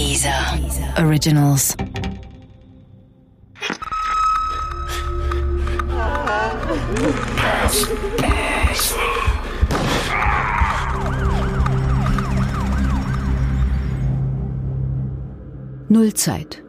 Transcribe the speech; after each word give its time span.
Dieser 0.00 0.58
Originals. 0.96 1.76
Nullzeit. 15.90 16.62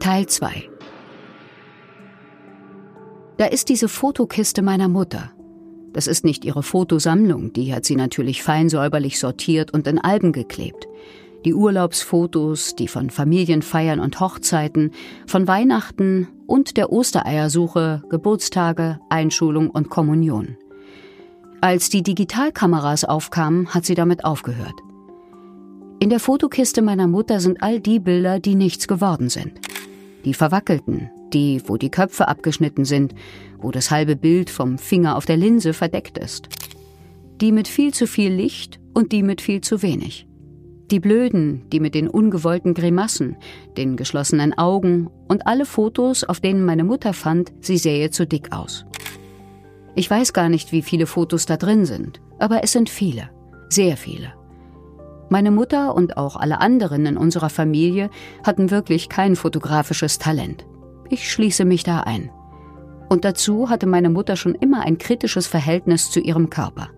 Teil 0.00 0.26
2. 0.26 0.68
Da 3.36 3.44
ist 3.44 3.68
diese 3.68 3.86
Fotokiste 3.86 4.60
meiner 4.62 4.88
Mutter. 4.88 5.30
Das 5.92 6.08
ist 6.08 6.24
nicht 6.24 6.44
ihre 6.44 6.64
Fotosammlung, 6.64 7.52
die 7.52 7.72
hat 7.72 7.84
sie 7.84 7.94
natürlich 7.94 8.42
fein 8.42 8.68
säuberlich 8.68 9.20
sortiert 9.20 9.72
und 9.72 9.86
in 9.86 10.00
Alben 10.00 10.32
geklebt. 10.32 10.88
Die 11.44 11.54
Urlaubsfotos, 11.54 12.76
die 12.76 12.86
von 12.88 13.10
Familienfeiern 13.10 13.98
und 13.98 14.20
Hochzeiten, 14.20 14.92
von 15.26 15.48
Weihnachten 15.48 16.28
und 16.46 16.76
der 16.76 16.92
Ostereiersuche, 16.92 18.02
Geburtstage, 18.08 19.00
Einschulung 19.08 19.70
und 19.70 19.90
Kommunion. 19.90 20.56
Als 21.60 21.88
die 21.88 22.02
Digitalkameras 22.02 23.04
aufkamen, 23.04 23.68
hat 23.74 23.84
sie 23.84 23.94
damit 23.94 24.24
aufgehört. 24.24 24.74
In 25.98 26.10
der 26.10 26.20
Fotokiste 26.20 26.82
meiner 26.82 27.06
Mutter 27.06 27.38
sind 27.38 27.62
all 27.62 27.78
die 27.78 28.00
Bilder, 28.00 28.40
die 28.40 28.56
nichts 28.56 28.88
geworden 28.88 29.28
sind. 29.28 29.52
Die 30.24 30.34
verwackelten, 30.34 31.10
die, 31.32 31.62
wo 31.66 31.76
die 31.76 31.90
Köpfe 31.90 32.28
abgeschnitten 32.28 32.84
sind, 32.84 33.14
wo 33.58 33.70
das 33.70 33.90
halbe 33.90 34.16
Bild 34.16 34.50
vom 34.50 34.78
Finger 34.78 35.16
auf 35.16 35.26
der 35.26 35.36
Linse 35.36 35.72
verdeckt 35.72 36.18
ist. 36.18 36.48
Die 37.40 37.52
mit 37.52 37.68
viel 37.68 37.94
zu 37.94 38.06
viel 38.06 38.32
Licht 38.32 38.80
und 38.94 39.12
die 39.12 39.22
mit 39.22 39.40
viel 39.40 39.60
zu 39.60 39.82
wenig. 39.82 40.26
Die 40.92 41.00
blöden, 41.00 41.62
die 41.70 41.80
mit 41.80 41.94
den 41.94 42.06
ungewollten 42.06 42.74
Grimassen, 42.74 43.36
den 43.78 43.96
geschlossenen 43.96 44.52
Augen 44.58 45.08
und 45.26 45.46
alle 45.46 45.64
Fotos, 45.64 46.22
auf 46.22 46.38
denen 46.38 46.66
meine 46.66 46.84
Mutter 46.84 47.14
fand, 47.14 47.50
sie 47.62 47.78
sähe 47.78 48.10
zu 48.10 48.26
dick 48.26 48.52
aus. 48.52 48.84
Ich 49.94 50.10
weiß 50.10 50.34
gar 50.34 50.50
nicht, 50.50 50.70
wie 50.70 50.82
viele 50.82 51.06
Fotos 51.06 51.46
da 51.46 51.56
drin 51.56 51.86
sind, 51.86 52.20
aber 52.38 52.62
es 52.62 52.72
sind 52.72 52.90
viele, 52.90 53.30
sehr 53.70 53.96
viele. 53.96 54.34
Meine 55.30 55.50
Mutter 55.50 55.94
und 55.94 56.18
auch 56.18 56.36
alle 56.36 56.60
anderen 56.60 57.06
in 57.06 57.16
unserer 57.16 57.48
Familie 57.48 58.10
hatten 58.44 58.70
wirklich 58.70 59.08
kein 59.08 59.34
fotografisches 59.34 60.18
Talent. 60.18 60.66
Ich 61.08 61.32
schließe 61.32 61.64
mich 61.64 61.84
da 61.84 62.00
ein. 62.00 62.30
Und 63.08 63.24
dazu 63.24 63.70
hatte 63.70 63.86
meine 63.86 64.10
Mutter 64.10 64.36
schon 64.36 64.54
immer 64.54 64.82
ein 64.82 64.98
kritisches 64.98 65.46
Verhältnis 65.46 66.10
zu 66.10 66.20
ihrem 66.20 66.50
Körper. 66.50 66.90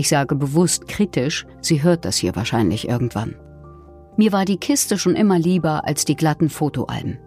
Ich 0.00 0.08
sage 0.08 0.34
bewusst 0.34 0.88
kritisch, 0.88 1.46
sie 1.60 1.82
hört 1.82 2.06
das 2.06 2.16
hier 2.16 2.34
wahrscheinlich 2.34 2.88
irgendwann. 2.88 3.34
Mir 4.16 4.32
war 4.32 4.46
die 4.46 4.56
Kiste 4.56 4.96
schon 4.96 5.14
immer 5.14 5.38
lieber 5.38 5.86
als 5.86 6.06
die 6.06 6.16
glatten 6.16 6.48
Fotoalben. 6.48 7.18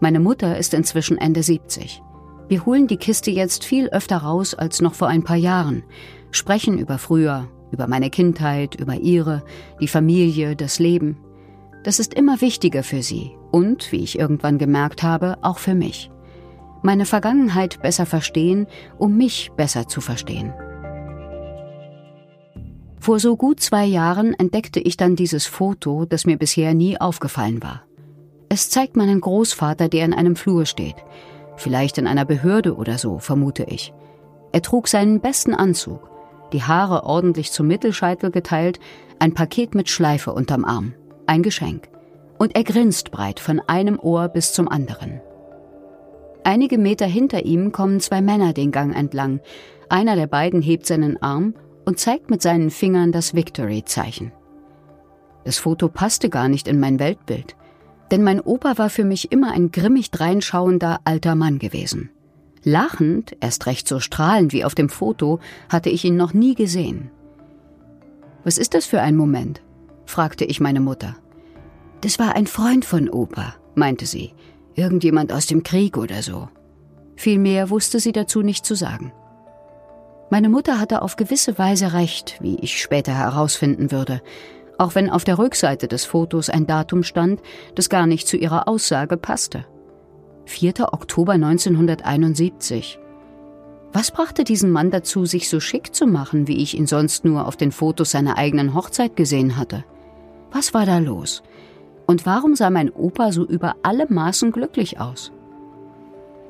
Meine 0.00 0.18
Mutter 0.18 0.58
ist 0.58 0.74
inzwischen 0.74 1.18
Ende 1.18 1.44
70. 1.44 2.02
Wir 2.48 2.66
holen 2.66 2.88
die 2.88 2.96
Kiste 2.96 3.30
jetzt 3.30 3.64
viel 3.64 3.90
öfter 3.90 4.16
raus 4.16 4.54
als 4.54 4.80
noch 4.80 4.94
vor 4.94 5.06
ein 5.06 5.22
paar 5.22 5.36
Jahren, 5.36 5.84
sprechen 6.32 6.80
über 6.80 6.98
früher, 6.98 7.48
über 7.70 7.86
meine 7.86 8.10
Kindheit, 8.10 8.74
über 8.74 8.96
ihre, 8.96 9.44
die 9.80 9.86
Familie, 9.86 10.56
das 10.56 10.80
Leben. 10.80 11.18
Das 11.84 12.00
ist 12.00 12.12
immer 12.12 12.40
wichtiger 12.40 12.82
für 12.82 13.04
sie 13.04 13.36
und, 13.52 13.92
wie 13.92 14.02
ich 14.02 14.18
irgendwann 14.18 14.58
gemerkt 14.58 15.04
habe, 15.04 15.38
auch 15.42 15.58
für 15.58 15.76
mich. 15.76 16.10
Meine 16.82 17.06
Vergangenheit 17.06 17.80
besser 17.82 18.04
verstehen, 18.04 18.66
um 18.98 19.16
mich 19.16 19.52
besser 19.56 19.86
zu 19.86 20.00
verstehen. 20.00 20.52
Vor 23.04 23.18
so 23.18 23.36
gut 23.36 23.60
zwei 23.60 23.84
Jahren 23.84 24.32
entdeckte 24.32 24.80
ich 24.80 24.96
dann 24.96 25.14
dieses 25.14 25.44
Foto, 25.44 26.06
das 26.06 26.24
mir 26.24 26.38
bisher 26.38 26.72
nie 26.72 26.98
aufgefallen 26.98 27.62
war. 27.62 27.82
Es 28.48 28.70
zeigt 28.70 28.96
meinen 28.96 29.20
Großvater, 29.20 29.90
der 29.90 30.06
in 30.06 30.14
einem 30.14 30.36
Flur 30.36 30.64
steht. 30.64 30.96
Vielleicht 31.54 31.98
in 31.98 32.06
einer 32.06 32.24
Behörde 32.24 32.74
oder 32.74 32.96
so, 32.96 33.18
vermute 33.18 33.64
ich. 33.64 33.92
Er 34.52 34.62
trug 34.62 34.88
seinen 34.88 35.20
besten 35.20 35.52
Anzug, 35.52 36.08
die 36.54 36.62
Haare 36.62 37.04
ordentlich 37.04 37.52
zum 37.52 37.66
Mittelscheitel 37.66 38.30
geteilt, 38.30 38.80
ein 39.18 39.34
Paket 39.34 39.74
mit 39.74 39.90
Schleife 39.90 40.32
unterm 40.32 40.64
Arm 40.64 40.94
ein 41.26 41.42
Geschenk. 41.42 41.90
Und 42.38 42.56
er 42.56 42.64
grinst 42.64 43.10
breit 43.10 43.38
von 43.38 43.60
einem 43.66 43.98
Ohr 44.00 44.28
bis 44.28 44.54
zum 44.54 44.66
anderen. 44.66 45.20
Einige 46.42 46.78
Meter 46.78 47.04
hinter 47.04 47.44
ihm 47.44 47.70
kommen 47.70 48.00
zwei 48.00 48.22
Männer 48.22 48.54
den 48.54 48.70
Gang 48.70 48.96
entlang. 48.96 49.40
Einer 49.90 50.16
der 50.16 50.26
beiden 50.26 50.62
hebt 50.62 50.86
seinen 50.86 51.20
Arm 51.22 51.52
und 51.84 51.98
zeigt 51.98 52.30
mit 52.30 52.42
seinen 52.42 52.70
Fingern 52.70 53.12
das 53.12 53.34
Victory-Zeichen. 53.34 54.32
Das 55.44 55.58
Foto 55.58 55.88
passte 55.88 56.30
gar 56.30 56.48
nicht 56.48 56.68
in 56.68 56.80
mein 56.80 56.98
Weltbild, 56.98 57.56
denn 58.10 58.22
mein 58.22 58.40
Opa 58.40 58.78
war 58.78 58.90
für 58.90 59.04
mich 59.04 59.32
immer 59.32 59.52
ein 59.52 59.70
grimmig 59.70 60.10
dreinschauender 60.10 61.00
alter 61.04 61.34
Mann 61.34 61.58
gewesen. 61.58 62.10
Lachend, 62.62 63.36
erst 63.40 63.66
recht 63.66 63.86
so 63.86 64.00
strahlend 64.00 64.52
wie 64.52 64.64
auf 64.64 64.74
dem 64.74 64.88
Foto, 64.88 65.40
hatte 65.68 65.90
ich 65.90 66.04
ihn 66.04 66.16
noch 66.16 66.32
nie 66.32 66.54
gesehen. 66.54 67.10
Was 68.42 68.58
ist 68.58 68.74
das 68.74 68.86
für 68.86 69.00
ein 69.00 69.16
Moment? 69.16 69.62
fragte 70.06 70.44
ich 70.44 70.60
meine 70.60 70.80
Mutter. 70.80 71.16
Das 72.00 72.18
war 72.18 72.34
ein 72.34 72.46
Freund 72.46 72.84
von 72.84 73.08
Opa, 73.08 73.54
meinte 73.74 74.06
sie. 74.06 74.32
Irgendjemand 74.74 75.32
aus 75.32 75.46
dem 75.46 75.62
Krieg 75.62 75.96
oder 75.96 76.22
so. 76.22 76.48
Viel 77.16 77.38
mehr 77.38 77.70
wusste 77.70 78.00
sie 78.00 78.12
dazu 78.12 78.42
nicht 78.42 78.66
zu 78.66 78.74
sagen. 78.74 79.12
Meine 80.34 80.48
Mutter 80.48 80.80
hatte 80.80 81.02
auf 81.02 81.14
gewisse 81.14 81.58
Weise 81.58 81.92
recht, 81.92 82.38
wie 82.40 82.56
ich 82.56 82.82
später 82.82 83.14
herausfinden 83.14 83.92
würde, 83.92 84.20
auch 84.78 84.96
wenn 84.96 85.08
auf 85.08 85.22
der 85.22 85.38
Rückseite 85.38 85.86
des 85.86 86.06
Fotos 86.06 86.50
ein 86.50 86.66
Datum 86.66 87.04
stand, 87.04 87.40
das 87.76 87.88
gar 87.88 88.08
nicht 88.08 88.26
zu 88.26 88.36
ihrer 88.36 88.66
Aussage 88.66 89.16
passte. 89.16 89.64
4. 90.46 90.92
Oktober 90.92 91.34
1971. 91.34 92.98
Was 93.92 94.10
brachte 94.10 94.42
diesen 94.42 94.72
Mann 94.72 94.90
dazu, 94.90 95.24
sich 95.24 95.48
so 95.48 95.60
schick 95.60 95.94
zu 95.94 96.04
machen, 96.04 96.48
wie 96.48 96.60
ich 96.60 96.76
ihn 96.76 96.88
sonst 96.88 97.24
nur 97.24 97.46
auf 97.46 97.56
den 97.56 97.70
Fotos 97.70 98.10
seiner 98.10 98.36
eigenen 98.36 98.74
Hochzeit 98.74 99.14
gesehen 99.14 99.56
hatte? 99.56 99.84
Was 100.50 100.74
war 100.74 100.84
da 100.84 100.98
los? 100.98 101.44
Und 102.08 102.26
warum 102.26 102.56
sah 102.56 102.70
mein 102.70 102.90
Opa 102.90 103.30
so 103.30 103.44
über 103.46 103.76
alle 103.84 104.06
Maßen 104.08 104.50
glücklich 104.50 104.98
aus? 104.98 105.30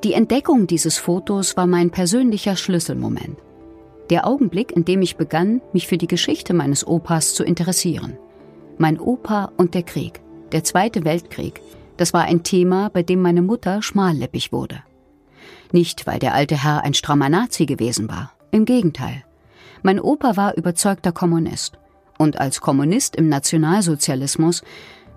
Die 0.03 0.13
Entdeckung 0.13 0.65
dieses 0.65 0.97
Fotos 0.97 1.55
war 1.55 1.67
mein 1.67 1.91
persönlicher 1.91 2.55
Schlüsselmoment. 2.55 3.44
Der 4.09 4.27
Augenblick, 4.27 4.71
in 4.71 4.85
dem 4.85 5.01
ich 5.01 5.17
begann, 5.17 5.61
mich 5.73 5.87
für 5.87 5.97
die 5.97 6.07
Geschichte 6.07 6.53
meines 6.53 6.85
Opas 6.85 7.33
zu 7.33 7.43
interessieren. 7.43 8.17
Mein 8.77 8.99
Opa 8.99 9.51
und 9.57 9.73
der 9.73 9.83
Krieg, 9.83 10.21
der 10.51 10.63
Zweite 10.63 11.05
Weltkrieg, 11.05 11.61
das 11.97 12.13
war 12.13 12.23
ein 12.23 12.43
Thema, 12.43 12.89
bei 12.89 13.03
dem 13.03 13.21
meine 13.21 13.41
Mutter 13.41 13.81
schmallippig 13.81 14.51
wurde. 14.51 14.83
Nicht, 15.71 16.05
weil 16.05 16.19
der 16.19 16.33
alte 16.33 16.63
Herr 16.63 16.83
ein 16.83 16.93
strammer 16.93 17.29
Nazi 17.29 17.65
gewesen 17.65 18.07
war. 18.09 18.33
Im 18.51 18.65
Gegenteil. 18.65 19.23
Mein 19.81 19.99
Opa 19.99 20.37
war 20.37 20.55
überzeugter 20.55 21.11
Kommunist. 21.11 21.77
Und 22.17 22.39
als 22.39 22.61
Kommunist 22.61 23.15
im 23.15 23.27
Nationalsozialismus, 23.27 24.61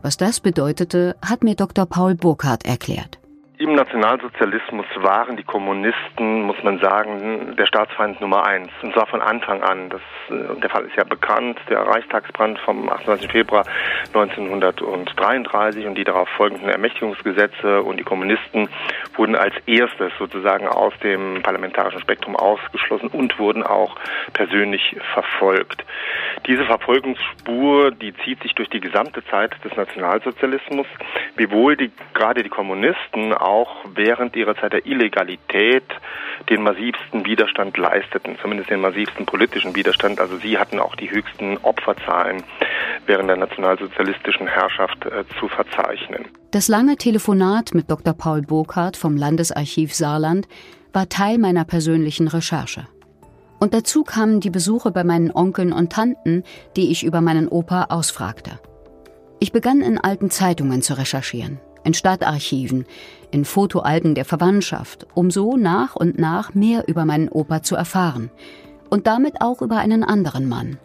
was 0.03 0.17
das 0.17 0.41
bedeutete, 0.41 1.17
hat 1.23 1.45
mir 1.45 1.55
Dr. 1.55 1.87
Paul 1.87 2.15
Burkhardt 2.15 2.65
erklärt. 2.65 3.18
Im 3.61 3.75
Nationalsozialismus 3.75 4.87
waren 4.99 5.37
die 5.37 5.43
Kommunisten, 5.43 6.43
muss 6.43 6.63
man 6.63 6.79
sagen, 6.79 7.57
der 7.57 7.67
Staatsfeind 7.67 8.21
Nummer 8.21 8.47
eins. 8.47 8.71
Und 8.83 8.95
zwar 8.95 9.07
von 9.07 9.21
Anfang 9.21 9.65
an. 9.65 9.91
Das, 9.91 10.01
äh, 10.31 10.61
der 10.61 10.71
Fall 10.71 10.85
ist 10.85 10.95
ja 10.95 11.03
bekannt, 11.03 11.59
der 11.69 11.81
Reichstagsbrand 11.81 12.61
vom 12.61 12.89
28. 12.89 13.29
Februar 13.29 13.65
1933 14.15 15.87
und 15.87 15.97
die 15.97 16.05
darauf 16.05 16.29
folgenden 16.29 16.69
Ermächtigungsgesetze 16.69 17.83
und 17.83 17.97
die 17.97 18.05
Kommunisten 18.05 18.69
wurden 19.17 19.35
als 19.35 19.55
erstes 19.67 20.13
sozusagen 20.21 20.69
aus 20.69 20.93
dem 21.03 21.43
parlamentarischen 21.43 22.01
Spektrum 22.01 22.37
ausgeschlossen 22.37 23.09
und 23.09 23.41
wurden 23.41 23.65
auch 23.65 23.97
persönlich 24.35 24.97
verfolgt. 25.15 25.85
Diese 26.47 26.65
Verfolgungsspur, 26.65 27.91
die 27.91 28.15
zieht 28.25 28.41
sich 28.41 28.55
durch 28.55 28.69
die 28.69 28.79
gesamte 28.79 29.25
Zeit 29.25 29.53
des 29.65 29.75
Nationalsozialismus, 29.77 30.87
wiewohl 31.35 31.77
die, 31.77 31.91
gerade 32.15 32.45
die 32.45 32.51
Kommunisten 32.51 33.35
auch 33.49 33.71
während 33.95 34.37
ihrer 34.37 34.55
Zeit 34.57 34.75
der 34.75 34.87
Illegalität 34.87 35.85
den 36.51 36.63
massivsten 36.63 37.25
Widerstand 37.25 37.77
leisteten, 37.77 38.37
zumindest 38.41 38.71
den 38.71 38.81
massivsten 38.81 39.27
politischen 39.27 39.75
Widerstand. 39.75 40.21
Also 40.21 40.37
sie 40.37 40.59
hatten 40.59 40.79
auch 40.79 40.95
die 40.95 41.11
höchsten 41.11 41.57
Opferzahlen 41.59 42.43
während 43.07 43.29
der 43.31 43.39
nationalsozialistischen 43.39 44.47
Herrschaft 44.47 45.07
äh, 45.07 45.25
zu 45.41 45.49
verzeichnen. 45.49 46.27
Das 46.51 46.69
lange 46.69 46.97
Telefonat 46.97 47.75
mit 47.75 47.91
Dr. 47.91 48.13
Paul 48.13 48.43
Burkhardt 48.43 48.97
vom 48.97 49.17
Landesarchiv 49.17 49.95
Saarland 49.95 50.47
war 50.93 51.09
Teil 51.09 51.39
meiner 51.39 51.65
persönlichen 51.65 52.29
Recherche. 52.29 52.87
Und 53.61 53.75
dazu 53.75 54.05
kamen 54.05 54.41
die 54.41 54.51
Besuche 54.51 54.91
bei 54.91 55.05
meinen 55.05 55.33
Onkeln 55.35 55.73
und 55.73 55.93
Tanten, 55.93 56.45
die 56.77 56.93
ich 56.93 57.05
über 57.05 57.21
meinen 57.21 57.49
Opa 57.49 57.87
ausfragte. 57.89 58.61
Ich 59.41 59.53
begann 59.53 59.81
in 59.81 59.99
alten 59.99 60.31
Zeitungen 60.31 60.83
zu 60.83 60.99
recherchieren, 60.99 61.61
in 61.85 61.95
Stadtarchiven, 61.95 62.87
in 63.31 63.45
Fotoalben 63.45 64.15
der 64.15 64.25
Verwandtschaft, 64.25 65.07
um 65.15 65.31
so 65.31 65.57
nach 65.57 65.97
und 65.97 66.19
nach 66.19 66.55
mehr 66.55 66.89
über 66.89 67.05
meinen 67.05 67.29
Opa 67.29 67.63
zu 67.63 67.77
erfahren 67.77 68.31
und 68.91 69.07
damit 69.07 69.41
auch 69.41 69.63
über 69.63 69.77
einen 69.77 70.05
anderen 70.05 70.49
Mann. 70.49 70.79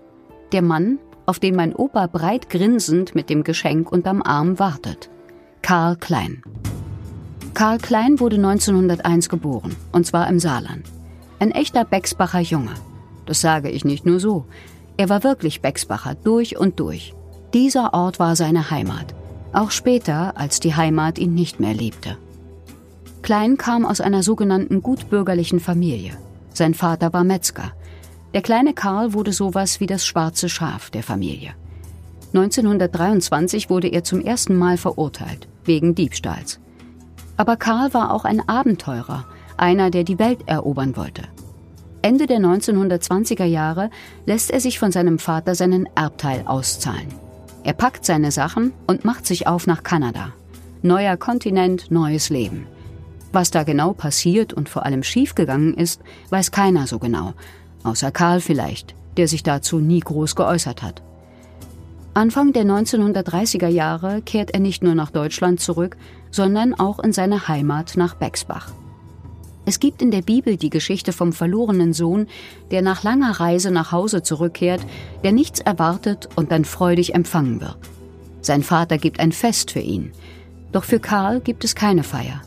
Der 0.51 0.61
Mann, 0.61 0.99
auf 1.25 1.39
den 1.39 1.55
mein 1.55 1.73
Opa 1.73 2.07
breit 2.07 2.49
grinsend 2.49 3.15
mit 3.15 3.29
dem 3.29 3.43
Geschenk 3.43 3.91
unterm 3.91 4.21
Arm 4.21 4.59
wartet. 4.59 5.09
Karl 5.61 5.95
Klein. 5.95 6.41
Karl 7.53 7.77
Klein 7.77 8.19
wurde 8.19 8.35
1901 8.35 9.29
geboren, 9.29 9.75
und 9.91 10.05
zwar 10.05 10.27
im 10.27 10.39
Saarland. 10.39 10.85
Ein 11.39 11.51
echter 11.51 11.85
Becksbacher 11.85 12.39
Junge. 12.39 12.73
Das 13.25 13.41
sage 13.41 13.69
ich 13.69 13.85
nicht 13.85 14.05
nur 14.05 14.19
so. 14.19 14.45
Er 14.97 15.09
war 15.09 15.23
wirklich 15.23 15.61
Becksbacher 15.61 16.15
durch 16.15 16.57
und 16.57 16.79
durch. 16.79 17.13
Dieser 17.53 17.93
Ort 17.93 18.19
war 18.19 18.35
seine 18.35 18.69
Heimat. 18.69 19.15
Auch 19.53 19.69
später, 19.69 20.35
als 20.35 20.59
die 20.59 20.75
Heimat 20.75 21.19
ihn 21.19 21.35
nicht 21.35 21.59
mehr 21.59 21.75
liebte. 21.75 22.17
Klein 23.21 23.57
kam 23.57 23.85
aus 23.85 24.01
einer 24.01 24.23
sogenannten 24.23 24.81
gutbürgerlichen 24.81 25.59
Familie. 25.59 26.17
Sein 26.53 26.73
Vater 26.73 27.13
war 27.13 27.23
Metzger. 27.23 27.71
Der 28.33 28.41
kleine 28.41 28.73
Karl 28.73 29.13
wurde 29.13 29.31
sowas 29.31 29.79
wie 29.79 29.85
das 29.85 30.05
schwarze 30.05 30.49
Schaf 30.49 30.89
der 30.89 31.03
Familie. 31.03 31.53
1923 32.33 33.69
wurde 33.69 33.87
er 33.89 34.03
zum 34.03 34.21
ersten 34.21 34.57
Mal 34.57 34.77
verurteilt, 34.77 35.47
wegen 35.65 35.93
Diebstahls. 35.93 36.59
Aber 37.37 37.55
Karl 37.55 37.93
war 37.93 38.11
auch 38.11 38.25
ein 38.25 38.47
Abenteurer, 38.49 39.25
einer, 39.55 39.91
der 39.91 40.03
die 40.03 40.17
Welt 40.17 40.39
erobern 40.47 40.97
wollte. 40.97 41.23
Ende 42.01 42.25
der 42.25 42.39
1920er 42.39 43.45
Jahre 43.45 43.91
lässt 44.25 44.49
er 44.49 44.59
sich 44.59 44.79
von 44.79 44.91
seinem 44.91 45.19
Vater 45.19 45.53
seinen 45.53 45.87
Erbteil 45.95 46.43
auszahlen. 46.45 47.07
Er 47.63 47.73
packt 47.73 48.05
seine 48.05 48.31
Sachen 48.31 48.73
und 48.87 49.05
macht 49.05 49.25
sich 49.25 49.47
auf 49.47 49.67
nach 49.67 49.83
Kanada. 49.83 50.33
Neuer 50.81 51.15
Kontinent, 51.15 51.91
neues 51.91 52.29
Leben. 52.29 52.67
Was 53.31 53.51
da 53.51 53.63
genau 53.63 53.93
passiert 53.93 54.53
und 54.53 54.67
vor 54.67 54.85
allem 54.85 55.01
schiefgegangen 55.01 55.73
ist, 55.73 56.01
weiß 56.29 56.51
keiner 56.51 56.87
so 56.87 56.99
genau, 56.99 57.33
außer 57.83 58.11
Karl 58.11 58.41
vielleicht, 58.41 58.95
der 59.17 59.27
sich 59.27 59.43
dazu 59.43 59.79
nie 59.79 60.01
groß 60.01 60.35
geäußert 60.35 60.83
hat. 60.83 61.01
Anfang 62.13 62.53
der 62.53 62.63
1930er 62.63 63.69
Jahre 63.69 64.21
kehrt 64.21 64.51
er 64.51 64.59
nicht 64.59 64.83
nur 64.83 64.93
nach 64.93 65.09
Deutschland 65.09 65.59
zurück, 65.59 65.97
sondern 66.29 66.73
auch 66.75 66.99
in 66.99 67.11
seine 67.11 67.47
Heimat 67.47 67.93
nach 67.95 68.13
Bexbach. 68.13 68.71
Es 69.65 69.79
gibt 69.79 70.01
in 70.01 70.11
der 70.11 70.21
Bibel 70.21 70.57
die 70.57 70.69
Geschichte 70.69 71.13
vom 71.13 71.31
verlorenen 71.31 71.93
Sohn, 71.93 72.27
der 72.71 72.81
nach 72.81 73.03
langer 73.03 73.39
Reise 73.39 73.71
nach 73.71 73.91
Hause 73.91 74.21
zurückkehrt, 74.21 74.85
der 75.23 75.31
nichts 75.31 75.61
erwartet 75.61 76.27
und 76.35 76.51
dann 76.51 76.65
freudig 76.65 77.15
empfangen 77.15 77.61
wird. 77.61 77.77
Sein 78.41 78.61
Vater 78.61 78.97
gibt 78.97 79.21
ein 79.21 79.31
Fest 79.31 79.71
für 79.71 79.79
ihn. 79.79 80.11
Doch 80.73 80.83
für 80.83 80.99
Karl 80.99 81.39
gibt 81.39 81.63
es 81.63 81.75
keine 81.75 82.03
Feier. 82.03 82.41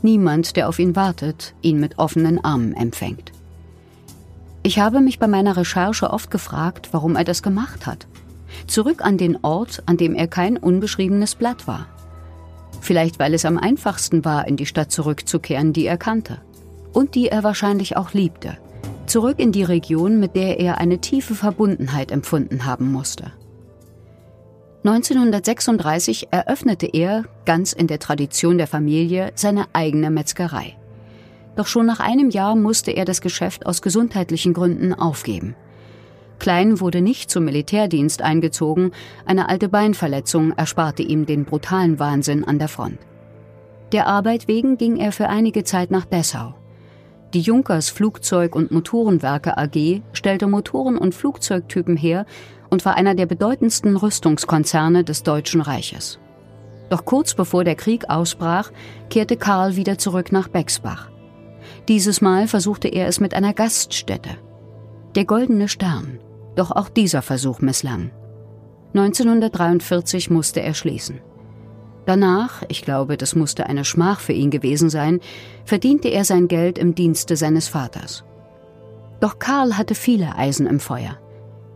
Niemand, 0.00 0.56
der 0.56 0.68
auf 0.68 0.78
ihn 0.78 0.96
wartet, 0.96 1.54
ihn 1.60 1.78
mit 1.78 1.98
offenen 1.98 2.42
Armen 2.42 2.74
empfängt. 2.74 3.32
Ich 4.62 4.78
habe 4.78 5.00
mich 5.00 5.18
bei 5.18 5.26
meiner 5.26 5.56
Recherche 5.56 6.10
oft 6.10 6.30
gefragt, 6.30 6.88
warum 6.92 7.16
er 7.16 7.24
das 7.24 7.42
gemacht 7.42 7.86
hat. 7.86 8.06
Zurück 8.66 9.04
an 9.04 9.18
den 9.18 9.38
Ort, 9.42 9.82
an 9.86 9.96
dem 9.96 10.14
er 10.14 10.28
kein 10.28 10.56
unbeschriebenes 10.56 11.34
Blatt 11.34 11.66
war. 11.66 11.86
Vielleicht 12.80 13.18
weil 13.18 13.34
es 13.34 13.44
am 13.44 13.58
einfachsten 13.58 14.24
war, 14.24 14.46
in 14.48 14.56
die 14.56 14.66
Stadt 14.66 14.90
zurückzukehren, 14.90 15.72
die 15.72 15.86
er 15.86 15.98
kannte. 15.98 16.40
Und 16.92 17.14
die 17.14 17.28
er 17.28 17.42
wahrscheinlich 17.42 17.96
auch 17.96 18.12
liebte. 18.12 18.58
Zurück 19.06 19.38
in 19.38 19.52
die 19.52 19.64
Region, 19.64 20.20
mit 20.20 20.36
der 20.36 20.60
er 20.60 20.78
eine 20.78 20.98
tiefe 20.98 21.34
Verbundenheit 21.34 22.10
empfunden 22.10 22.64
haben 22.64 22.90
musste. 22.90 23.32
1936 24.84 26.28
eröffnete 26.32 26.88
er, 26.92 27.24
ganz 27.44 27.72
in 27.72 27.86
der 27.86 28.00
Tradition 28.00 28.58
der 28.58 28.66
Familie, 28.66 29.30
seine 29.36 29.66
eigene 29.72 30.10
Metzgerei. 30.10 30.76
Doch 31.54 31.66
schon 31.66 31.86
nach 31.86 32.00
einem 32.00 32.30
Jahr 32.30 32.56
musste 32.56 32.90
er 32.90 33.04
das 33.04 33.20
Geschäft 33.20 33.66
aus 33.66 33.82
gesundheitlichen 33.82 34.54
Gründen 34.54 34.92
aufgeben. 34.92 35.54
Klein 36.40 36.80
wurde 36.80 37.00
nicht 37.00 37.30
zum 37.30 37.44
Militärdienst 37.44 38.22
eingezogen, 38.22 38.90
eine 39.24 39.48
alte 39.48 39.68
Beinverletzung 39.68 40.50
ersparte 40.52 41.04
ihm 41.04 41.26
den 41.26 41.44
brutalen 41.44 42.00
Wahnsinn 42.00 42.42
an 42.42 42.58
der 42.58 42.68
Front. 42.68 42.98
Der 43.92 44.08
Arbeit 44.08 44.48
wegen 44.48 44.78
ging 44.78 44.96
er 44.96 45.12
für 45.12 45.28
einige 45.28 45.62
Zeit 45.62 45.92
nach 45.92 46.06
Dessau. 46.06 46.54
Die 47.34 47.40
Junkers 47.40 47.88
Flugzeug- 47.88 48.54
und 48.54 48.70
Motorenwerke 48.70 49.56
AG 49.56 50.02
stellte 50.12 50.46
Motoren 50.46 50.98
und 50.98 51.14
Flugzeugtypen 51.14 51.96
her 51.96 52.26
und 52.68 52.84
war 52.84 52.96
einer 52.96 53.14
der 53.14 53.24
bedeutendsten 53.24 53.96
Rüstungskonzerne 53.96 55.02
des 55.02 55.22
Deutschen 55.22 55.62
Reiches. 55.62 56.18
Doch 56.90 57.06
kurz 57.06 57.32
bevor 57.32 57.64
der 57.64 57.74
Krieg 57.74 58.10
ausbrach, 58.10 58.70
kehrte 59.08 59.38
Karl 59.38 59.76
wieder 59.76 59.96
zurück 59.96 60.30
nach 60.30 60.48
Bexbach. 60.48 61.10
Dieses 61.88 62.20
Mal 62.20 62.48
versuchte 62.48 62.88
er 62.88 63.06
es 63.06 63.18
mit 63.18 63.32
einer 63.32 63.54
Gaststätte. 63.54 64.36
Der 65.14 65.24
Goldene 65.24 65.68
Stern. 65.68 66.18
Doch 66.54 66.70
auch 66.70 66.90
dieser 66.90 67.22
Versuch 67.22 67.60
misslang. 67.60 68.10
1943 68.94 70.28
musste 70.28 70.60
er 70.60 70.74
schließen. 70.74 71.22
Danach, 72.04 72.62
ich 72.68 72.82
glaube, 72.82 73.16
das 73.16 73.36
musste 73.36 73.66
eine 73.66 73.84
Schmach 73.84 74.18
für 74.18 74.32
ihn 74.32 74.50
gewesen 74.50 74.90
sein, 74.90 75.20
verdiente 75.64 76.08
er 76.08 76.24
sein 76.24 76.48
Geld 76.48 76.78
im 76.78 76.94
Dienste 76.94 77.36
seines 77.36 77.68
Vaters. 77.68 78.24
Doch 79.20 79.38
Karl 79.38 79.78
hatte 79.78 79.94
viele 79.94 80.34
Eisen 80.34 80.66
im 80.66 80.80
Feuer. 80.80 81.18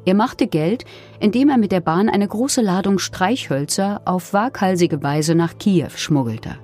Er 0.04 0.14
machte 0.14 0.46
Geld, 0.46 0.84
indem 1.20 1.48
er 1.48 1.58
mit 1.58 1.72
der 1.72 1.80
Bahn 1.80 2.08
eine 2.08 2.26
große 2.26 2.60
Ladung 2.60 2.98
Streichhölzer 2.98 4.02
auf 4.04 4.32
waghalsige 4.32 5.02
Weise 5.02 5.34
nach 5.34 5.58
Kiew 5.58 5.90
schmuggelte. 5.94 6.58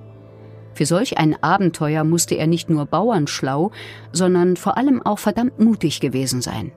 Für 0.73 0.85
solch 0.85 1.17
ein 1.17 1.41
Abenteuer 1.41 2.03
musste 2.03 2.35
er 2.35 2.47
nicht 2.47 2.69
nur 2.69 2.85
bauernschlau, 2.85 3.71
sondern 4.11 4.57
vor 4.57 4.77
allem 4.77 5.01
auch 5.05 5.19
verdammt 5.19 5.59
mutig 5.59 5.99
gewesen 5.99 6.41
sein. 6.41 6.71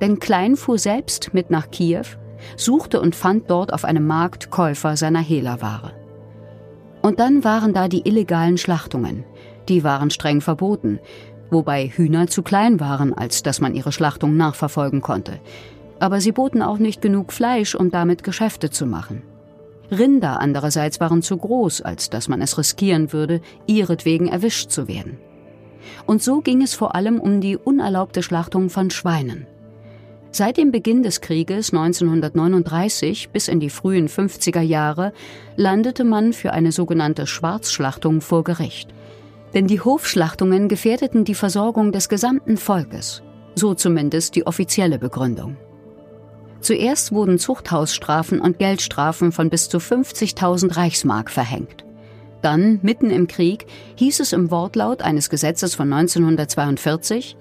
Denn 0.00 0.18
Klein 0.18 0.56
fuhr 0.56 0.78
selbst 0.78 1.34
mit 1.34 1.50
nach 1.50 1.70
Kiew, 1.70 2.04
suchte 2.56 3.00
und 3.00 3.16
fand 3.16 3.50
dort 3.50 3.72
auf 3.72 3.84
einem 3.84 4.06
Markt 4.06 4.50
Käufer 4.50 4.96
seiner 4.96 5.20
Hehlerware. 5.20 6.05
Und 7.06 7.20
dann 7.20 7.44
waren 7.44 7.72
da 7.72 7.88
die 7.88 8.06
illegalen 8.06 8.58
Schlachtungen. 8.58 9.24
Die 9.68 9.84
waren 9.84 10.10
streng 10.10 10.40
verboten, 10.40 10.98
wobei 11.50 11.88
Hühner 11.88 12.26
zu 12.26 12.42
klein 12.42 12.80
waren, 12.80 13.14
als 13.14 13.42
dass 13.42 13.60
man 13.60 13.74
ihre 13.74 13.92
Schlachtung 13.92 14.36
nachverfolgen 14.36 15.00
konnte 15.00 15.40
aber 15.98 16.20
sie 16.20 16.32
boten 16.32 16.62
auch 16.62 16.78
nicht 16.78 17.00
genug 17.00 17.32
Fleisch, 17.32 17.74
um 17.74 17.90
damit 17.90 18.22
Geschäfte 18.22 18.70
zu 18.70 18.86
machen. 18.86 19.22
Rinder 19.90 20.40
andererseits 20.40 21.00
waren 21.00 21.22
zu 21.22 21.36
groß, 21.36 21.82
als 21.82 22.10
dass 22.10 22.28
man 22.28 22.42
es 22.42 22.58
riskieren 22.58 23.12
würde, 23.12 23.40
ihretwegen 23.66 24.26
erwischt 24.26 24.70
zu 24.70 24.88
werden. 24.88 25.18
Und 26.06 26.22
so 26.22 26.40
ging 26.40 26.62
es 26.62 26.74
vor 26.74 26.96
allem 26.96 27.20
um 27.20 27.40
die 27.40 27.56
unerlaubte 27.56 28.22
Schlachtung 28.22 28.68
von 28.68 28.90
Schweinen. 28.90 29.46
Seit 30.30 30.58
dem 30.58 30.70
Beginn 30.70 31.02
des 31.02 31.20
Krieges 31.20 31.72
1939 31.72 33.30
bis 33.30 33.48
in 33.48 33.60
die 33.60 33.70
frühen 33.70 34.08
50er 34.08 34.60
Jahre 34.60 35.12
landete 35.56 36.04
man 36.04 36.32
für 36.32 36.52
eine 36.52 36.72
sogenannte 36.72 37.26
Schwarzschlachtung 37.26 38.20
vor 38.20 38.44
Gericht. 38.44 38.92
Denn 39.54 39.66
die 39.66 39.80
Hofschlachtungen 39.80 40.68
gefährdeten 40.68 41.24
die 41.24 41.34
Versorgung 41.34 41.92
des 41.92 42.08
gesamten 42.08 42.58
Volkes, 42.58 43.22
so 43.54 43.74
zumindest 43.74 44.34
die 44.34 44.46
offizielle 44.46 44.98
Begründung. 44.98 45.56
Zuerst 46.60 47.12
wurden 47.12 47.38
Zuchthausstrafen 47.38 48.40
und 48.40 48.58
Geldstrafen 48.58 49.32
von 49.32 49.50
bis 49.50 49.68
zu 49.68 49.78
50.000 49.78 50.76
Reichsmark 50.76 51.30
verhängt. 51.30 51.84
Dann, 52.42 52.80
mitten 52.82 53.10
im 53.10 53.28
Krieg, 53.28 53.66
hieß 53.96 54.20
es 54.20 54.32
im 54.32 54.50
Wortlaut 54.50 55.02
eines 55.02 55.30
Gesetzes 55.30 55.74
von 55.74 55.92
1942, 55.92 57.36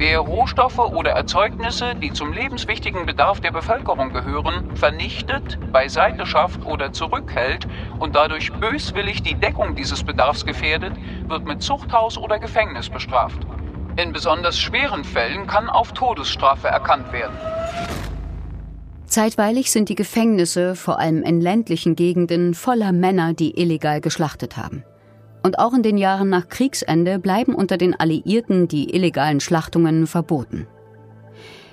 Wer 0.00 0.20
Rohstoffe 0.20 0.78
oder 0.78 1.10
Erzeugnisse, 1.10 1.94
die 1.94 2.10
zum 2.10 2.32
lebenswichtigen 2.32 3.04
Bedarf 3.04 3.42
der 3.42 3.50
Bevölkerung 3.50 4.14
gehören, 4.14 4.74
vernichtet, 4.74 5.58
beiseite 5.72 6.24
schafft 6.24 6.64
oder 6.64 6.90
zurückhält 6.90 7.68
und 7.98 8.16
dadurch 8.16 8.50
böswillig 8.50 9.22
die 9.22 9.34
Deckung 9.34 9.74
dieses 9.74 10.02
Bedarfs 10.02 10.46
gefährdet, 10.46 10.94
wird 11.28 11.44
mit 11.44 11.62
Zuchthaus 11.62 12.16
oder 12.16 12.38
Gefängnis 12.38 12.88
bestraft. 12.88 13.42
In 14.02 14.14
besonders 14.14 14.58
schweren 14.58 15.04
Fällen 15.04 15.46
kann 15.46 15.68
auf 15.68 15.92
Todesstrafe 15.92 16.68
erkannt 16.68 17.12
werden. 17.12 17.36
Zeitweilig 19.04 19.70
sind 19.70 19.90
die 19.90 19.96
Gefängnisse, 19.96 20.76
vor 20.76 20.98
allem 20.98 21.22
in 21.24 21.42
ländlichen 21.42 21.94
Gegenden, 21.94 22.54
voller 22.54 22.92
Männer, 22.92 23.34
die 23.34 23.60
illegal 23.60 24.00
geschlachtet 24.00 24.56
haben. 24.56 24.82
Und 25.42 25.58
auch 25.58 25.72
in 25.72 25.82
den 25.82 25.98
Jahren 25.98 26.28
nach 26.28 26.48
Kriegsende 26.48 27.18
bleiben 27.18 27.54
unter 27.54 27.76
den 27.76 27.98
Alliierten 27.98 28.68
die 28.68 28.94
illegalen 28.94 29.40
Schlachtungen 29.40 30.06
verboten. 30.06 30.66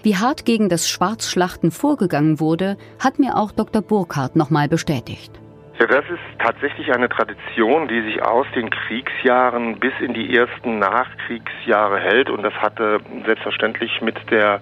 Wie 0.03 0.15
hart 0.15 0.45
gegen 0.45 0.69
das 0.69 0.87
Schwarzschlachten 0.87 1.71
vorgegangen 1.71 2.39
wurde, 2.39 2.77
hat 2.99 3.19
mir 3.19 3.35
auch 3.35 3.51
Dr. 3.51 3.81
Burkhardt 3.81 4.35
nochmal 4.35 4.69
bestätigt. 4.69 5.31
Ja, 5.79 5.85
das 5.85 6.05
ist 6.09 6.39
tatsächlich 6.39 6.91
eine 6.91 7.07
Tradition, 7.07 7.87
die 7.87 8.01
sich 8.01 8.23
aus 8.23 8.47
den 8.55 8.71
Kriegsjahren 8.71 9.79
bis 9.79 9.93
in 9.99 10.15
die 10.15 10.35
ersten 10.35 10.79
Nachkriegsjahre 10.79 11.99
hält. 11.99 12.31
Und 12.31 12.41
das 12.41 12.53
hatte 12.55 12.99
selbstverständlich 13.25 14.01
mit 14.01 14.15
der 14.31 14.59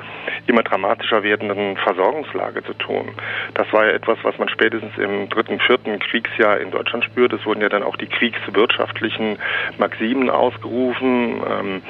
immer 0.48 0.64
dramatischer 0.64 1.24
werdenden 1.24 1.78
Versorgungslage 1.78 2.66
zu 2.66 2.74
tun. 2.74 3.14
Das 3.54 3.72
war 3.72 3.86
ja 3.86 3.94
etwas, 3.94 4.18
was 4.24 4.38
man 4.38 4.50
spätestens 4.50 4.98
im 4.98 5.30
dritten, 5.30 5.62
vierten 5.62 6.00
Kriegsjahr 6.00 6.60
in 6.60 6.72
Deutschland 6.72 7.06
spürt. 7.06 7.32
Es 7.32 7.46
wurden 7.46 7.62
ja 7.62 7.70
dann 7.70 7.84
auch 7.84 7.96
die 7.96 8.08
kriegswirtschaftlichen 8.08 9.38
Maximen 9.78 10.30
ausgerufen, 10.30 11.42
ähm, 11.50 11.82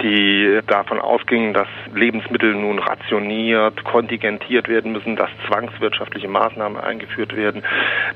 die 0.00 0.60
davon 0.68 1.00
ausgingen, 1.00 1.54
dass 1.54 1.68
Lebensmittel 1.92 2.54
nun 2.54 2.78
rationiert, 2.78 3.82
kontingentiert 3.82 4.68
werden 4.68 4.92
müssen, 4.92 5.16
dass 5.16 5.30
zwangswirtschaftliche 5.48 6.28
Maßnahmen 6.28 6.80
eingeführt 6.80 7.34
werden. 7.34 7.64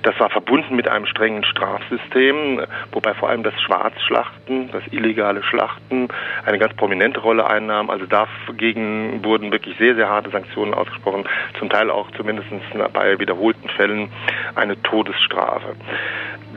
Das 0.03 0.19
war 0.21 0.31
verbunden 0.45 0.77
mit 0.77 0.89
einem 0.89 1.07
strengen 1.07 1.43
Strafsystem, 1.45 2.61
wobei 2.93 3.15
vor 3.15 3.31
allem 3.31 3.43
das 3.43 3.59
Schwarzschlachten, 3.63 4.71
das 4.73 4.83
illegale 4.91 5.43
Schlachten 5.43 6.09
eine 6.45 6.59
ganz 6.59 6.75
prominente 6.75 7.21
Rolle 7.21 7.49
einnahm. 7.49 7.89
Also 7.89 8.05
dagegen 8.05 9.25
wurden 9.25 9.53
wirklich 9.53 9.77
sehr, 9.79 9.95
sehr 9.95 10.11
harte 10.11 10.31
Sanktionen 10.31 10.75
ausgesprochen, 10.75 11.25
zum 11.59 11.71
Teil 11.71 11.91
auch 11.91 12.11
zumindest 12.13 12.49
bei 12.93 13.19
wiederholten 13.19 13.69
Fällen 13.71 14.11
eine 14.55 14.81
Todesstrafe. 14.83 15.77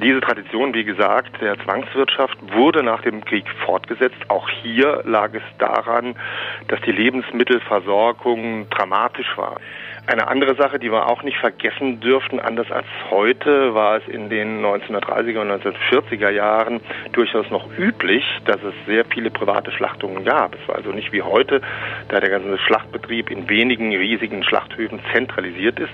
Diese 0.03 0.20
Tradition, 0.22 0.74
wie 0.74 0.84
gesagt, 0.84 1.41
der 1.41 1.58
Zwangswirtschaft 1.63 2.38
wurde 2.53 2.84
nach 2.84 3.01
dem 3.01 3.24
Krieg 3.24 3.46
fortgesetzt. 3.65 4.17
Auch 4.27 4.48
hier 4.50 5.01
lag 5.06 5.34
es 5.34 5.41
daran, 5.58 6.15
dass 6.67 6.79
die 6.82 6.91
Lebensmittelversorgung 6.91 8.70
dramatisch 8.70 9.36
war. 9.38 9.58
Eine 10.10 10.30
andere 10.30 10.56
Sache, 10.56 10.80
die 10.80 10.90
wir 10.90 11.10
auch 11.10 11.22
nicht 11.22 11.38
vergessen 11.38 12.00
dürften, 12.00 12.40
anders 12.40 12.72
als 12.72 12.88
heute, 13.12 13.74
war 13.74 13.98
es 13.98 14.08
in 14.08 14.30
den 14.30 14.64
1930er 14.64 15.42
und 15.42 15.52
1940er 15.52 16.30
Jahren 16.30 16.80
durchaus 17.12 17.50
noch 17.50 17.68
üblich, 17.78 18.24
dass 18.46 18.56
es 18.64 18.74
sehr 18.86 19.04
viele 19.04 19.32
private 19.32 19.70
Schlachtungen 19.74 20.24
gab. 20.24 20.56
Es 20.56 20.66
war 20.70 20.78
also 20.78 20.92
nicht 20.92 21.12
wie 21.12 21.24
heute, 21.24 21.60
da 22.08 22.22
der 22.22 22.30
ganze 22.30 22.58
Schlachtbetrieb 22.58 23.30
in 23.30 23.50
wenigen 23.50 23.94
riesigen 23.94 24.46
Schlachthöfen 24.46 25.02
zentralisiert 25.12 25.78
ist, 25.78 25.92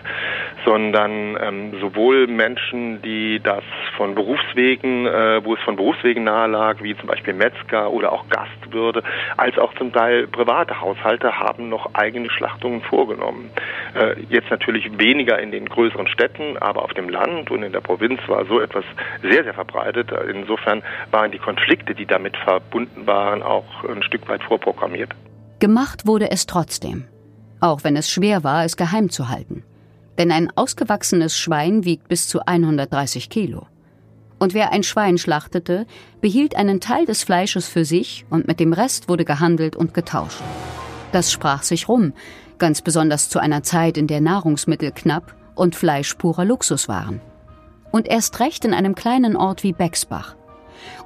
sondern 0.66 1.38
ähm, 1.42 1.80
sowohl 1.80 2.28
Menschen, 2.28 3.02
die 3.02 3.40
das 3.40 3.64
von 3.98 4.16
Berufswegen, 4.16 5.06
äh, 5.06 5.44
wo 5.44 5.56
es 5.56 5.62
von 5.62 5.76
Berufswegen 5.76 6.24
nahe 6.24 6.48
lag, 6.48 6.82
wie 6.82 6.96
zum 6.98 7.08
Beispiel 7.08 7.34
Metzger 7.34 7.92
oder 7.92 8.12
auch 8.12 8.28
Gastwürde, 8.30 9.04
als 9.38 9.58
auch 9.58 9.74
zum 9.76 9.92
Teil 9.92 10.28
private 10.28 10.80
Haushalte 10.80 11.40
haben 11.40 11.70
noch 11.70 11.94
eigene 11.94 12.30
Schlachtungen 12.30 12.82
vorgenommen. 12.82 13.52
Äh, 13.96 14.22
jetzt 14.30 14.50
natürlich 14.50 14.98
weniger 14.98 15.40
in 15.40 15.52
den 15.52 15.68
größeren 15.68 16.08
Städten, 16.08 16.58
aber 16.58 16.84
auf 16.84 16.94
dem 16.94 17.10
Land 17.10 17.52
und 17.52 17.64
in 17.64 17.72
der 17.72 17.82
Provinz 17.82 18.20
war 18.28 18.46
so 18.46 18.60
etwas 18.60 18.86
sehr, 19.22 19.44
sehr 19.44 19.54
verbreitet. 19.54 20.12
Insofern 20.30 20.84
waren 21.12 21.32
die 21.32 21.40
Konflikte, 21.40 21.96
die 21.96 22.06
damit 22.06 22.38
verbunden 22.38 23.06
waren, 23.06 23.44
auch 23.44 23.84
ein 23.84 24.04
Stück 24.04 24.28
weit 24.28 24.44
vorprogrammiert. 24.44 25.12
Gemacht 25.60 26.06
wurde 26.06 26.30
es 26.30 26.46
trotzdem, 26.46 27.06
auch 27.62 27.84
wenn 27.84 27.96
es 27.96 28.12
schwer 28.12 28.44
war, 28.44 28.66
es 28.66 28.76
geheim 28.76 29.10
zu 29.10 29.30
halten. 29.30 29.64
Denn 30.18 30.32
ein 30.32 30.52
ausgewachsenes 30.56 31.38
Schwein 31.38 31.86
wiegt 31.86 32.08
bis 32.08 32.28
zu 32.28 32.46
130 32.46 33.30
Kilo. 33.30 33.68
Und 34.40 34.54
wer 34.54 34.72
ein 34.72 34.84
Schwein 34.84 35.18
schlachtete, 35.18 35.86
behielt 36.20 36.56
einen 36.56 36.82
Teil 36.82 37.06
des 37.06 37.24
Fleisches 37.24 37.68
für 37.68 37.86
sich 37.86 38.26
und 38.30 38.48
mit 38.48 38.60
dem 38.60 38.74
Rest 38.74 39.08
wurde 39.08 39.26
gehandelt 39.26 39.76
und 39.76 39.94
getauscht. 39.94 40.42
Das 41.14 41.32
sprach 41.32 41.64
sich 41.64 41.88
rum, 41.88 42.14
ganz 42.58 42.82
besonders 42.82 43.30
zu 43.30 43.40
einer 43.40 43.64
Zeit, 43.64 43.98
in 43.98 44.08
der 44.08 44.20
Nahrungsmittel 44.20 44.92
knapp 44.92 45.36
und 45.56 45.76
Fleisch 45.76 46.16
purer 46.16 46.44
Luxus 46.46 46.88
waren. 46.88 47.22
Und 47.92 48.08
erst 48.08 48.40
recht 48.40 48.66
in 48.66 48.74
einem 48.74 48.96
kleinen 48.96 49.36
Ort 49.36 49.64
wie 49.64 49.74
Bexbach. 49.74 50.36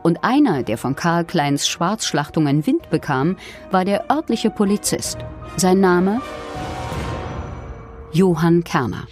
Und 0.02 0.24
einer, 0.24 0.64
der 0.64 0.78
von 0.78 0.96
Karl 0.96 1.26
Kleins 1.26 1.68
Schwarzschlachtungen 1.68 2.66
Wind 2.66 2.90
bekam, 2.90 3.38
war 3.70 3.86
der 3.86 4.10
örtliche 4.10 4.50
Polizist. 4.50 5.18
Sein 5.58 5.80
Name? 5.80 6.22
Johann 8.18 8.64
Kerner. 8.64 9.08